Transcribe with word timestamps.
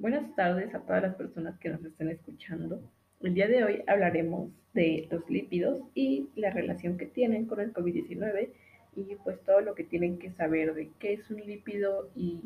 Buenas 0.00 0.34
tardes 0.34 0.74
a 0.74 0.80
todas 0.80 1.02
las 1.02 1.14
personas 1.14 1.58
que 1.58 1.68
nos 1.68 1.84
estén 1.84 2.08
escuchando. 2.08 2.80
El 3.20 3.34
día 3.34 3.48
de 3.48 3.64
hoy 3.64 3.82
hablaremos 3.86 4.50
de 4.72 5.06
los 5.10 5.28
lípidos 5.28 5.82
y 5.94 6.30
la 6.36 6.48
relación 6.48 6.96
que 6.96 7.04
tienen 7.04 7.44
con 7.44 7.60
el 7.60 7.74
COVID-19 7.74 8.48
y 8.96 9.16
pues 9.22 9.38
todo 9.42 9.60
lo 9.60 9.74
que 9.74 9.84
tienen 9.84 10.18
que 10.18 10.30
saber 10.30 10.72
de 10.72 10.88
qué 10.98 11.12
es 11.12 11.30
un 11.30 11.44
lípido 11.44 12.08
y 12.16 12.40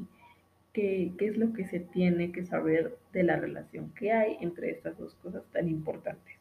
qué, 0.72 1.12
qué 1.16 1.28
es 1.28 1.36
lo 1.36 1.52
que 1.52 1.64
se 1.64 1.78
tiene 1.78 2.32
que 2.32 2.44
saber 2.44 2.96
de 3.12 3.22
la 3.22 3.36
relación 3.36 3.94
que 3.94 4.10
hay 4.10 4.36
entre 4.40 4.70
estas 4.70 4.98
dos 4.98 5.14
cosas 5.14 5.44
tan 5.52 5.68
importantes. 5.68 6.34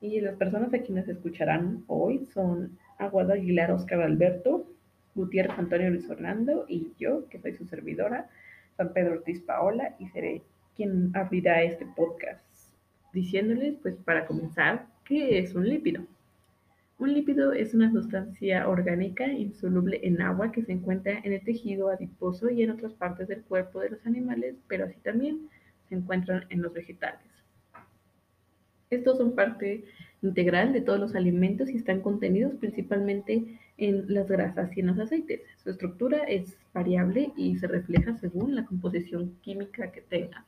Y 0.00 0.18
las 0.22 0.36
personas 0.36 0.72
a 0.72 0.80
quienes 0.80 1.08
escucharán 1.08 1.84
hoy 1.88 2.24
son 2.24 2.78
Aguada 2.96 3.34
Aguilar 3.34 3.70
Oscar 3.70 4.00
Alberto, 4.00 4.66
Gutiérrez 5.14 5.58
Antonio 5.58 5.90
Luis 5.90 6.08
Orlando 6.08 6.64
y 6.66 6.92
yo, 6.98 7.28
que 7.28 7.38
soy 7.38 7.52
su 7.52 7.66
servidora, 7.66 8.30
San 8.78 8.92
Pedro 8.92 9.14
Ortiz 9.14 9.40
Paola, 9.42 9.96
y 9.98 10.06
seré 10.08 10.42
quien 10.76 11.10
abrirá 11.14 11.62
este 11.62 11.84
podcast 11.96 12.40
diciéndoles, 13.12 13.74
pues 13.82 13.96
para 13.96 14.24
comenzar, 14.24 14.86
¿qué 15.04 15.40
es 15.40 15.54
un 15.56 15.68
lípido? 15.68 16.04
Un 16.98 17.12
lípido 17.12 17.52
es 17.52 17.74
una 17.74 17.90
sustancia 17.90 18.68
orgánica 18.68 19.26
insoluble 19.26 19.98
en 20.04 20.22
agua 20.22 20.52
que 20.52 20.62
se 20.62 20.72
encuentra 20.72 21.18
en 21.24 21.32
el 21.32 21.42
tejido 21.42 21.90
adiposo 21.90 22.50
y 22.50 22.62
en 22.62 22.70
otras 22.70 22.92
partes 22.94 23.26
del 23.26 23.42
cuerpo 23.42 23.80
de 23.80 23.90
los 23.90 24.06
animales, 24.06 24.54
pero 24.68 24.84
así 24.84 24.98
también 25.00 25.48
se 25.88 25.96
encuentran 25.96 26.44
en 26.50 26.62
los 26.62 26.72
vegetales. 26.72 27.37
Estos 28.90 29.18
son 29.18 29.34
parte 29.34 29.84
integral 30.22 30.72
de 30.72 30.80
todos 30.80 30.98
los 30.98 31.14
alimentos 31.14 31.68
y 31.68 31.76
están 31.76 32.00
contenidos 32.00 32.54
principalmente 32.54 33.58
en 33.76 34.12
las 34.12 34.28
grasas 34.28 34.74
y 34.76 34.80
en 34.80 34.86
los 34.88 34.98
aceites. 34.98 35.42
Su 35.62 35.70
estructura 35.70 36.24
es 36.24 36.58
variable 36.72 37.32
y 37.36 37.56
se 37.58 37.66
refleja 37.66 38.16
según 38.16 38.54
la 38.54 38.64
composición 38.64 39.36
química 39.42 39.92
que 39.92 40.00
tenga. 40.00 40.44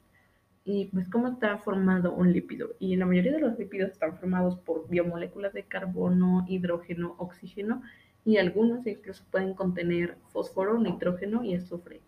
Y 0.65 0.87
pues 0.87 1.09
cómo 1.09 1.28
está 1.28 1.56
formado 1.59 2.12
un 2.12 2.33
lípido. 2.33 2.70
Y 2.78 2.97
la 2.97 3.06
mayoría 3.06 3.33
de 3.33 3.41
los 3.41 3.59
lípidos 3.59 3.92
están 3.92 4.17
formados 4.17 4.56
por 4.56 4.89
biomoléculas 4.89 5.53
de 5.53 5.65
carbono, 5.65 6.45
hidrógeno, 6.48 7.15
oxígeno 7.19 7.83
y 8.25 8.39
algunos 8.39 8.87
incluso 8.87 9.25
pueden 9.31 9.55
contener 9.55 10.17
fósforo, 10.33 10.78
nitrógeno 10.78 11.45
y 11.45 11.55
azufre. 11.55 12.00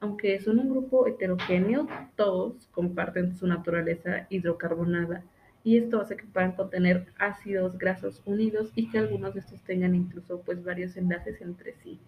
Aunque 0.00 0.38
son 0.40 0.58
un 0.58 0.70
grupo 0.70 1.06
heterogéneo, 1.06 1.88
todos 2.16 2.66
comparten 2.72 3.34
su 3.34 3.46
naturaleza 3.46 4.26
hidrocarbonada 4.28 5.24
y 5.64 5.78
esto 5.78 6.00
hace 6.00 6.16
que 6.16 6.26
puedan 6.26 6.52
contener 6.52 7.06
ácidos 7.18 7.78
grasos 7.78 8.22
unidos 8.26 8.70
y 8.76 8.90
que 8.90 8.98
algunos 8.98 9.32
de 9.32 9.40
estos 9.40 9.62
tengan 9.62 9.94
incluso 9.94 10.42
pues 10.42 10.62
varios 10.62 10.96
enlaces 10.96 11.40
entre 11.40 11.74
sí. 11.82 11.98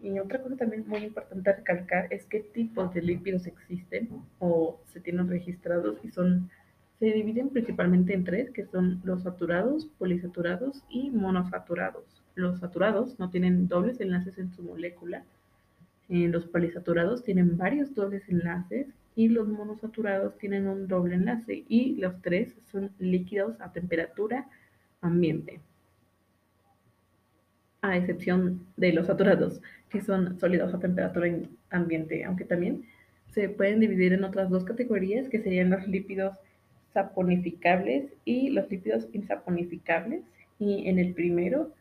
Y 0.00 0.18
otra 0.18 0.40
cosa 0.40 0.56
también 0.56 0.84
muy 0.86 1.00
importante 1.04 1.52
recalcar 1.52 2.06
es 2.10 2.24
qué 2.26 2.40
tipos 2.40 2.94
de 2.94 3.02
lípidos 3.02 3.46
existen 3.46 4.08
o 4.38 4.80
se 4.92 5.00
tienen 5.00 5.28
registrados 5.28 5.98
y 6.04 6.10
son 6.10 6.48
se 6.98 7.06
dividen 7.06 7.48
principalmente 7.48 8.14
en 8.14 8.22
tres, 8.22 8.50
que 8.50 8.64
son 8.64 9.00
los 9.02 9.24
saturados, 9.24 9.86
polisaturados 9.98 10.84
y 10.88 11.10
monosaturados. 11.10 12.22
Los 12.36 12.60
saturados 12.60 13.18
no 13.18 13.28
tienen 13.28 13.66
dobles 13.66 14.00
enlaces 14.00 14.38
en 14.38 14.52
su 14.52 14.62
molécula. 14.62 15.24
Eh, 16.08 16.28
los 16.28 16.46
polisaturados 16.46 17.24
tienen 17.24 17.56
varios 17.56 17.92
dobles 17.96 18.28
enlaces 18.28 18.86
y 19.14 19.28
los 19.28 19.48
monosaturados 19.48 20.38
tienen 20.38 20.66
un 20.66 20.88
doble 20.88 21.14
enlace 21.14 21.64
y 21.68 21.96
los 21.96 22.20
tres 22.22 22.54
son 22.70 22.90
líquidos 22.98 23.60
a 23.60 23.72
temperatura 23.72 24.48
ambiente, 25.00 25.60
a 27.82 27.96
excepción 27.96 28.66
de 28.76 28.92
los 28.92 29.06
saturados, 29.06 29.60
que 29.90 30.00
son 30.00 30.38
sólidos 30.38 30.72
a 30.72 30.78
temperatura 30.78 31.28
ambiente, 31.70 32.24
aunque 32.24 32.44
también 32.44 32.84
se 33.32 33.48
pueden 33.48 33.80
dividir 33.80 34.12
en 34.12 34.24
otras 34.24 34.50
dos 34.50 34.64
categorías 34.64 35.28
que 35.28 35.40
serían 35.40 35.70
los 35.70 35.86
lípidos 35.88 36.36
saponificables 36.92 38.12
y 38.24 38.50
los 38.50 38.70
lípidos 38.70 39.08
insaponificables. 39.12 40.22
Y 40.58 40.86
en 40.88 40.98
el 40.98 41.14
primero, 41.14 41.72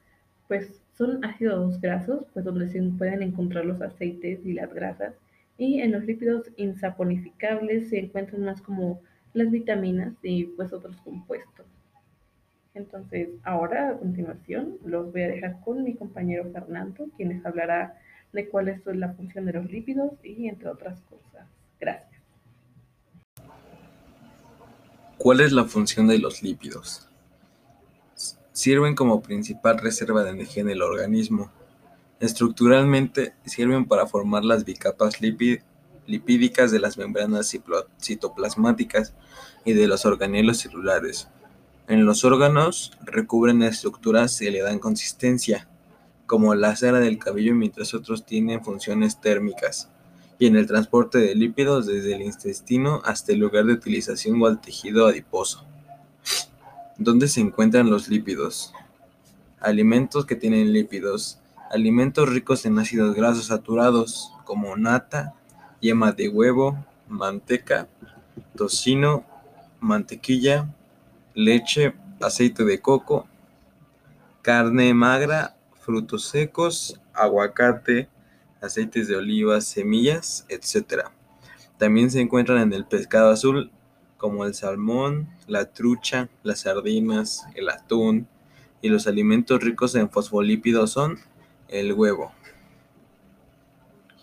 pues 0.47 0.81
son 0.97 1.24
ácidos 1.24 1.80
grasos, 1.81 2.25
pues 2.34 2.46
donde 2.46 2.70
se 2.70 2.81
pueden 2.97 3.22
encontrar 3.22 3.66
los 3.66 3.81
aceites 3.81 4.46
y 4.46 4.53
las 4.53 4.74
grasas 4.74 5.14
y 5.62 5.80
en 5.80 5.92
los 5.92 6.04
lípidos 6.06 6.50
insaponificables 6.58 7.90
se 7.90 8.00
encuentran 8.00 8.44
más 8.44 8.64
como 8.64 9.00
las 9.36 9.52
vitaminas 9.52 10.16
y 10.24 10.46
pues 10.46 10.74
otros 10.74 10.98
compuestos. 11.04 11.68
Entonces, 12.74 13.30
ahora 13.44 13.90
a 13.90 13.98
continuación 14.00 14.80
los 14.84 15.12
voy 15.12 15.22
a 15.22 15.28
dejar 15.28 15.60
con 15.64 15.84
mi 15.84 15.94
compañero 15.94 16.50
Fernando, 16.52 17.06
quien 17.16 17.30
les 17.30 17.46
hablará 17.46 17.96
de 18.34 18.50
cuál 18.50 18.70
es 18.70 18.84
la 18.88 19.14
función 19.14 19.46
de 19.46 19.54
los 19.54 19.72
lípidos 19.72 20.14
y 20.24 20.48
entre 20.48 20.68
otras 20.68 21.00
cosas. 21.02 21.48
Gracias. 21.80 22.20
¿Cuál 25.20 25.42
es 25.42 25.52
la 25.52 25.66
función 25.66 26.08
de 26.08 26.18
los 26.18 26.42
lípidos? 26.42 27.08
Sirven 28.52 28.96
como 28.96 29.22
principal 29.22 29.78
reserva 29.78 30.24
de 30.24 30.32
energía 30.32 30.64
en 30.64 30.72
el 30.72 30.82
organismo 30.82 31.52
Estructuralmente 32.22 33.34
sirven 33.46 33.86
para 33.86 34.06
formar 34.06 34.46
las 34.46 34.64
bicapas 34.64 35.22
lipídicas 35.22 36.72
de 36.72 36.80
las 36.80 36.96
membranas 36.96 37.52
citoplasmáticas 38.00 39.16
y 39.66 39.74
de 39.74 39.88
los 39.88 40.06
organelos 40.06 40.59
celulares. 40.59 41.30
En 41.88 42.06
los 42.06 42.24
órganos 42.24 42.92
recubren 43.04 43.64
estructuras 43.64 44.40
y 44.44 44.52
le 44.52 44.62
dan 44.62 44.78
consistencia, 44.78 45.68
como 46.28 46.54
la 46.54 46.76
cera 46.76 47.00
del 47.00 47.18
cabello, 47.18 47.56
mientras 47.56 47.96
otros 47.96 48.24
tienen 48.24 48.64
funciones 48.64 49.20
térmicas, 49.20 49.90
y 50.38 50.46
en 50.46 50.58
el 50.58 50.68
transporte 50.68 51.18
de 51.18 51.34
lípidos 51.34 51.88
desde 51.88 52.14
el 52.14 52.22
intestino 52.22 53.02
hasta 53.03 53.32
el 53.32 53.40
lugar 53.40 53.66
de 53.66 53.74
utilización 53.74 54.40
o 54.44 54.46
al 54.46 54.62
tejido 54.62 55.08
adiposo. 55.08 55.66
¿Dónde 57.00 57.28
se 57.28 57.42
encuentran 57.42 57.90
los 57.90 58.09
lípidos? 58.09 58.74
Alimentos 59.59 60.28
que 60.28 60.36
tienen 60.36 60.72
lípidos 60.72 61.40
alimentos 61.72 62.28
ricos 62.28 62.66
en 62.66 62.78
ácidos 62.80 63.16
grasos 63.16 63.46
saturados 63.46 64.34
como 64.44 64.76
nata, 64.76 65.34
yema 65.80 66.12
de 66.12 66.28
huevo, 66.28 66.78
manteca, 67.08 67.88
tocino, 68.56 69.26
mantequilla, 69.80 70.68
leche, 71.34 71.94
aceite 72.20 72.66
de 72.66 72.82
coco, 72.82 73.26
carne 74.42 74.94
magra, 74.94 75.56
frutos 75.80 76.26
secos, 76.26 77.00
aguacate, 77.14 78.09
aceites 78.62 79.08
de 79.08 79.16
oliva, 79.16 79.62
semillas, 79.62 80.46
etc. 80.50 81.06
También 81.78 82.12
se 82.12 82.20
encuentran 82.20 82.62
en 82.62 82.74
el 82.74 82.86
pescado 82.86 83.32
azul 83.32 83.72
como 84.18 84.46
el 84.46 84.53
salmón, 84.53 85.30
la 85.48 85.72
trucha, 85.72 86.30
las 86.44 86.62
sardinas, 86.62 87.46
el 87.56 87.70
atún 87.70 88.28
y 88.82 88.90
los 88.90 89.08
alimentos 89.08 89.64
ricos 89.64 89.96
en 89.96 90.09
fosfolípidos 90.09 90.92
son 90.92 91.20
el 91.72 91.94
huevo. 91.94 92.32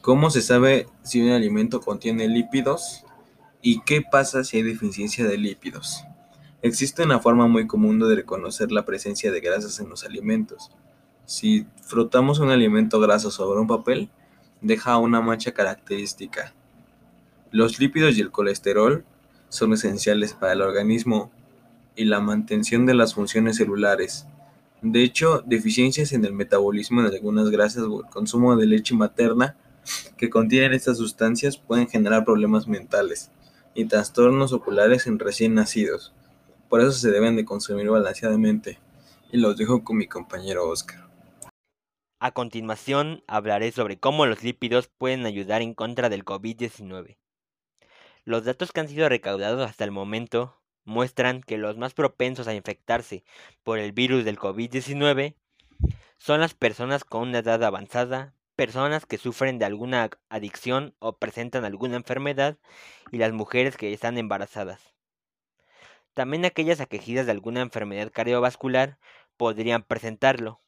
¿Cómo 0.03 0.31
se 0.31 0.43
sabe 0.43 0.87
si 1.03 1.21
un 1.21 1.31
alimento 1.31 1.81
contiene 1.81 2.29
lípidos? 2.29 3.05
¿Y 3.61 3.81
qué 3.81 4.03
pasa 4.03 4.45
si 4.45 4.59
hay 4.59 4.63
deficiencia 4.63 5.27
de 5.27 5.37
lípidos? 5.39 6.05
Existe 6.63 7.03
una 7.03 7.19
forma 7.19 7.49
muy 7.49 7.67
común 7.67 7.99
de 7.99 8.15
reconocer 8.15 8.71
la 8.71 8.85
presencia 8.85 9.33
de 9.33 9.41
grasas 9.41 9.81
en 9.81 9.89
los 9.89 10.05
alimentos. 10.05 10.71
Si 11.25 11.67
frotamos 11.83 12.39
un 12.39 12.51
alimento 12.51 13.01
graso 13.01 13.31
sobre 13.31 13.61
un 13.61 13.67
papel, 13.67 14.09
deja 14.61 14.97
una 14.99 15.21
mancha 15.21 15.53
característica. 15.53 16.55
Los 17.51 17.81
lípidos 17.81 18.17
y 18.17 18.21
el 18.21 18.31
colesterol 18.31 19.05
son 19.49 19.73
esenciales 19.73 20.35
para 20.35 20.53
el 20.53 20.63
organismo 20.63 21.31
y 21.97 22.05
la 22.05 22.21
mantención 22.21 22.87
de 22.87 22.95
las 22.95 23.15
funciones 23.15 23.57
celulares. 23.57 24.27
De 24.83 25.03
hecho, 25.03 25.43
deficiencias 25.45 26.13
en 26.13 26.25
el 26.25 26.33
metabolismo 26.33 27.03
de 27.03 27.17
algunas 27.17 27.51
grasas 27.51 27.83
o 27.85 28.03
el 28.03 28.11
consumo 28.11 28.57
de 28.57 28.67
leche 28.67 28.95
materna 28.95 29.57
que 30.17 30.31
contienen 30.31 30.73
estas 30.73 30.99
sustancias 30.99 31.57
pueden 31.57 31.89
generar 31.89 32.25
problemas 32.25 32.69
mentales 32.69 33.31
y 33.75 33.87
trastornos 33.87 34.53
oculares 34.53 35.07
en 35.07 35.19
recién 35.19 35.55
nacidos. 35.55 36.15
Por 36.69 36.81
eso 36.81 36.93
se 36.93 37.11
deben 37.11 37.37
de 37.37 37.45
consumir 37.45 37.89
balanceadamente. 37.89 38.79
Y 39.31 39.39
los 39.39 39.57
dejo 39.57 39.85
con 39.85 39.97
mi 39.97 40.07
compañero 40.07 40.69
Oscar. 40.69 41.09
A 42.21 42.33
continuación 42.33 43.23
hablaré 43.27 43.73
sobre 43.73 43.99
cómo 43.99 44.27
los 44.27 44.43
lípidos 44.43 44.89
pueden 44.89 45.27
ayudar 45.27 45.63
en 45.63 45.75
contra 45.75 46.09
del 46.09 46.25
COVID-19. 46.25 47.17
Los 48.25 48.45
datos 48.45 48.73
que 48.73 48.81
han 48.81 48.89
sido 48.89 49.09
recaudados 49.09 49.69
hasta 49.69 49.85
el 49.85 49.91
momento 49.91 50.58
muestran 50.89 51.43
que 51.43 51.59
los 51.59 51.77
más 51.77 51.93
propensos 51.93 52.49
a 52.49 52.55
infectarse 52.55 53.23
por 53.63 53.79
el 53.79 53.93
virus 53.93 54.25
del 54.25 54.39
COVID-19 54.39 55.37
son 56.17 56.41
las 56.41 56.55
personas 56.55 57.05
con 57.05 57.29
una 57.29 57.39
edad 57.39 57.63
avanzada, 57.63 58.35
personas 58.57 59.05
que 59.05 59.19
sufren 59.19 59.59
de 59.59 59.67
alguna 59.67 60.11
adicción 60.31 60.95
o 60.99 61.19
presentan 61.19 61.65
alguna 61.65 61.97
enfermedad 61.97 62.57
y 63.13 63.19
las 63.19 63.33
mujeres 63.33 63.77
que 63.77 63.93
están 63.93 64.17
embarazadas. 64.17 64.95
También 66.15 66.47
aquellas 66.47 66.81
aquejidas 66.81 67.27
de 67.27 67.33
alguna 67.33 67.61
enfermedad 67.61 68.11
cardiovascular 68.11 68.99
podrían 69.37 69.83
presentarlo. 69.83 70.63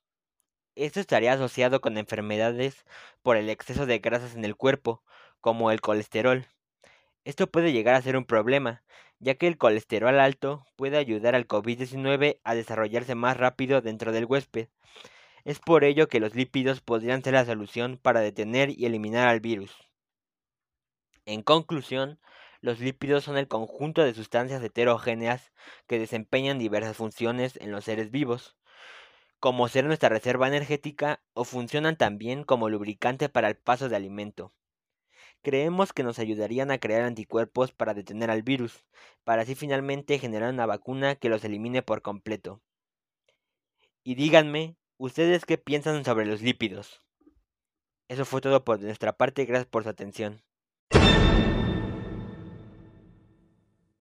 Esto 0.77 1.01
estaría 1.01 1.33
asociado 1.33 1.81
con 1.81 1.97
enfermedades 1.97 2.85
por 3.23 3.39
el 3.39 3.49
exceso 3.49 3.87
de 3.87 3.99
grasas 3.99 4.37
en 4.37 4.45
el 4.45 4.55
cuerpo, 4.55 5.03
como 5.41 5.71
el 5.71 5.81
colesterol. 5.81 6.47
Esto 7.25 7.49
puede 7.51 7.73
llegar 7.73 7.95
a 7.95 8.03
ser 8.03 8.17
un 8.17 8.25
problema, 8.25 8.83
ya 9.21 9.35
que 9.35 9.47
el 9.47 9.59
colesterol 9.59 10.19
alto 10.19 10.67
puede 10.77 10.97
ayudar 10.97 11.35
al 11.35 11.47
COVID-19 11.47 12.41
a 12.43 12.55
desarrollarse 12.55 13.15
más 13.15 13.37
rápido 13.37 13.83
dentro 13.83 14.13
del 14.13 14.25
huésped. 14.25 14.69
Es 15.45 15.59
por 15.59 15.85
ello 15.85 16.09
que 16.09 16.21
los 16.21 16.35
lípidos 16.35 16.81
podrían 16.81 17.23
ser 17.23 17.35
la 17.35 17.45
solución 17.45 17.99
para 18.03 18.21
detener 18.21 18.71
y 18.71 18.87
eliminar 18.87 19.29
al 19.29 19.41
virus. 19.41 19.89
En 21.27 21.43
conclusión, 21.43 22.19
los 22.61 22.81
lípidos 22.81 23.25
son 23.25 23.37
el 23.37 23.49
conjunto 23.49 24.03
de 24.03 24.15
sustancias 24.15 24.63
heterogéneas 24.63 25.53
que 25.87 25.99
desempeñan 25.99 26.59
diversas 26.59 26.97
funciones 26.97 27.57
en 27.61 27.71
los 27.71 27.85
seres 27.85 28.11
vivos, 28.11 28.57
como 29.39 29.69
ser 29.69 29.85
nuestra 29.85 30.09
reserva 30.09 30.49
energética 30.49 31.23
o 31.33 31.45
funcionan 31.45 31.97
también 31.97 32.45
como 32.45 32.69
lubricante 32.69 33.29
para 33.29 33.49
el 33.49 33.57
paso 33.57 33.89
de 33.89 33.97
alimento. 33.97 34.53
Creemos 35.43 35.93
que 35.95 36.03
nos 36.03 36.19
ayudarían 36.19 36.71
a 36.71 36.79
crear 36.79 37.03
anticuerpos 37.03 37.73
para 37.73 37.95
detener 37.95 38.31
al 38.31 38.43
virus, 38.43 38.85
para 39.25 39.43
así 39.43 39.55
finalmente 39.55 40.19
generar 40.19 40.53
una 40.53 40.67
vacuna 40.67 41.17
que 41.17 41.31
los 41.31 41.45
elimine 41.45 41.83
por 41.83 42.03
completo. 42.03 42.61
Y 44.05 44.17
díganme, 44.17 44.77
¿ustedes 44.99 45.47
qué 45.47 45.57
piensan 45.57 46.05
sobre 46.05 46.27
los 46.27 46.43
lípidos? 46.43 47.01
Eso 48.09 48.25
fue 48.25 48.41
todo 48.41 48.65
por 48.65 48.81
nuestra 48.81 49.13
parte, 49.17 49.45
gracias 49.47 49.69
por 49.69 49.85
su 49.85 49.89
atención. 49.89 50.43